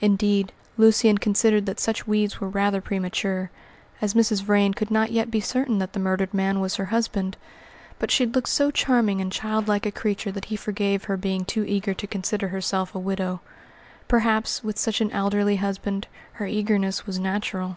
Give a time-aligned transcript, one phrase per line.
[0.00, 3.48] Indeed, Lucian considered that such weeds were rather premature,
[4.02, 4.42] as Mrs.
[4.42, 7.36] Vrain could not yet be certain that the murdered man was her husband;
[8.00, 11.64] but she looked so charming and childlike a creature that he forgave her being too
[11.64, 13.40] eager to consider herself a widow.
[14.08, 17.76] Perhaps with such an elderly husband her eagerness was natural.